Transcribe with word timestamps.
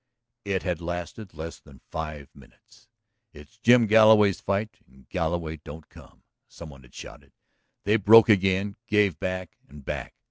It 0.45 0.63
had 0.63 0.81
lasted 0.81 1.35
less 1.35 1.59
than 1.59 1.79
five 1.91 2.27
minutes. 2.33 2.87
"It's 3.33 3.59
Jim 3.59 3.85
Galloway's 3.85 4.41
fight 4.41 4.79
and 4.87 5.07
Galloway 5.09 5.57
don't 5.57 5.87
come!" 5.89 6.23
some 6.47 6.69
one 6.71 6.81
had 6.81 6.95
shouted. 6.95 7.33
They 7.83 7.97
broke 7.97 8.27
again, 8.27 8.77
gave 8.89 9.19
back 9.19 9.59
and 9.69 9.85
back 9.85 10.15